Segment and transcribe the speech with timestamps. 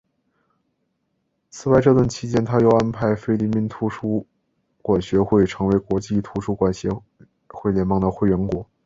[1.51, 4.25] 此外这段期间他又安排菲律宾图书
[4.81, 6.89] 馆学会成为国际图书馆协
[7.49, 8.67] 会联盟的会员国。